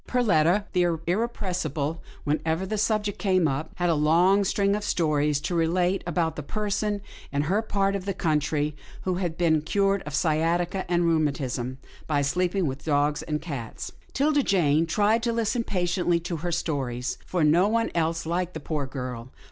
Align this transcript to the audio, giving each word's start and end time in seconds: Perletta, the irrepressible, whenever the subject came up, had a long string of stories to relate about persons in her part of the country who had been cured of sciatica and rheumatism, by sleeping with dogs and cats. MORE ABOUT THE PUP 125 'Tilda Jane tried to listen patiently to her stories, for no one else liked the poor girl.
Perletta, 0.07 0.65
the 0.73 0.87
irrepressible, 1.05 2.01
whenever 2.23 2.65
the 2.65 2.79
subject 2.79 3.19
came 3.19 3.47
up, 3.47 3.69
had 3.75 3.87
a 3.87 3.93
long 3.93 4.43
string 4.43 4.75
of 4.75 4.83
stories 4.83 5.39
to 5.41 5.53
relate 5.53 6.03
about 6.07 6.33
persons 6.47 7.01
in 7.31 7.43
her 7.43 7.61
part 7.61 7.95
of 7.95 8.05
the 8.05 8.13
country 8.15 8.75
who 9.03 9.13
had 9.17 9.37
been 9.37 9.61
cured 9.61 10.01
of 10.07 10.15
sciatica 10.15 10.89
and 10.91 11.05
rheumatism, 11.05 11.77
by 12.07 12.23
sleeping 12.23 12.65
with 12.65 12.83
dogs 12.83 13.21
and 13.21 13.43
cats. 13.43 13.91
MORE 14.19 14.29
ABOUT 14.29 14.33
THE 14.33 14.41
PUP 14.43 14.53
125 14.57 14.81
'Tilda 14.87 14.87
Jane 14.87 14.87
tried 14.87 15.21
to 15.21 15.33
listen 15.33 15.63
patiently 15.63 16.19
to 16.21 16.37
her 16.37 16.51
stories, 16.51 17.19
for 17.27 17.43
no 17.43 17.67
one 17.67 17.91
else 17.93 18.25
liked 18.25 18.55
the 18.55 18.59
poor 18.59 18.87
girl. 18.87 19.29